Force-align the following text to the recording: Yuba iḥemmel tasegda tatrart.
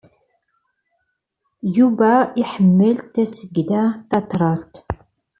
Yuba 1.77 2.11
iḥemmel 2.43 2.97
tasegda 3.13 3.83
tatrart. 4.09 4.73